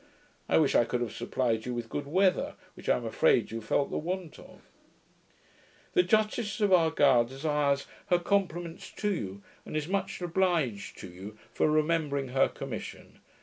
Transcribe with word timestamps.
I 0.49 0.57
wish 0.57 0.73
I 0.73 0.83
could 0.83 1.01
have 1.01 1.13
supplied 1.13 1.67
you 1.67 1.75
with 1.75 1.87
good 1.87 2.07
weather, 2.07 2.55
which 2.73 2.89
I 2.89 2.97
am 2.97 3.05
afraid 3.05 3.51
you 3.51 3.61
felt 3.61 3.91
the 3.91 3.99
want 3.99 4.39
of. 4.39 4.63
The 5.93 6.01
Duchess 6.01 6.59
of 6.59 6.73
Argyle 6.73 7.23
desires 7.23 7.85
her 8.07 8.17
compliments 8.17 8.89
to 8.93 9.13
you, 9.13 9.43
and 9.63 9.77
is 9.77 9.87
much 9.87 10.19
obliged 10.19 10.97
to 11.01 11.07
you 11.07 11.37
for 11.53 11.69
remembering 11.69 12.29
her 12.29 12.47
commission. 12.47 13.19